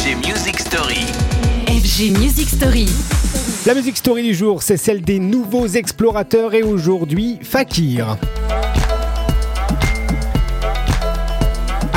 [0.00, 1.04] FG Music Story.
[1.66, 2.86] FG Music Story.
[3.66, 8.16] La musique story du jour, c'est celle des nouveaux explorateurs et aujourd'hui, Fakir.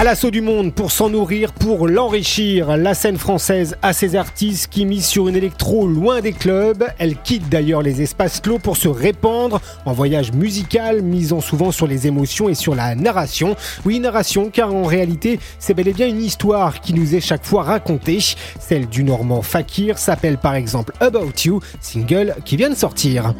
[0.04, 4.86] L'assaut du monde pour s'en nourrir, pour l'enrichir, la scène française a ses artistes qui
[4.86, 6.84] misent sur une électro loin des clubs.
[7.00, 11.88] Elle quitte d'ailleurs les espaces clos pour se répandre en voyage musical, misant souvent sur
[11.88, 13.56] les émotions et sur la narration.
[13.86, 17.46] Oui, narration, car en réalité, c'est bel et bien une histoire qui nous est chaque
[17.46, 18.20] fois racontée.
[18.60, 23.34] Celle du Normand Fakir s'appelle par exemple About You, single qui vient de sortir.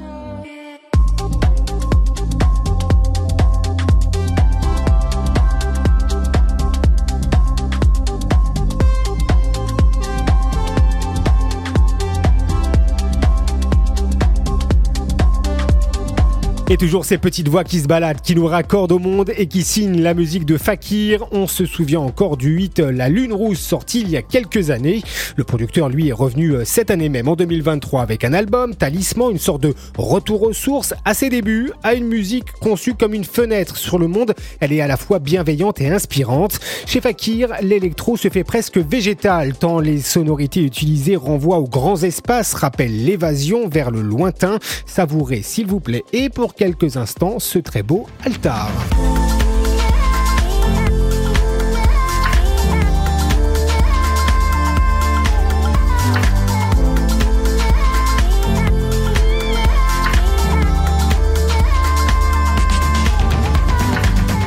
[16.74, 19.62] Et toujours ces petites voix qui se baladent, qui nous raccordent au monde et qui
[19.62, 21.24] signent la musique de Fakir.
[21.32, 25.04] On se souvient encore du 8 La Lune Rousse sorti il y a quelques années.
[25.36, 29.30] Le producteur lui est revenu euh, cette année même en 2023 avec un album, Talisman,
[29.30, 33.24] une sorte de retour aux sources à ses débuts, à une musique conçue comme une
[33.24, 34.34] fenêtre sur le monde.
[34.60, 36.60] Elle est à la fois bienveillante et inspirante.
[36.88, 42.56] Chez Fakir, l'électro se fait presque végétal tant les sonorités utilisées renvoient aux grands espaces,
[42.56, 44.58] rappellent l'évasion vers le lointain.
[44.88, 48.72] Savourez s'il vous plaît et pour quelques instants ce très beau altar.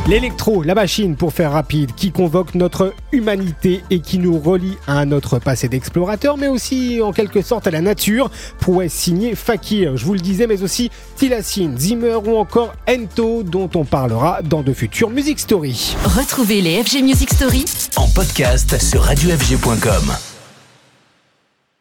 [0.09, 5.05] L'électro, la machine pour faire rapide, qui convoque notre humanité et qui nous relie à
[5.05, 10.05] notre passé d'explorateur, mais aussi en quelque sorte à la nature, prouesse signée Fakir, je
[10.05, 14.73] vous le disais, mais aussi Tilassine, Zimmer ou encore Ento, dont on parlera dans de
[14.73, 15.97] futures Music Story.
[16.05, 17.65] Retrouvez les FG Music Story
[17.97, 20.36] En podcast sur radiofg.com.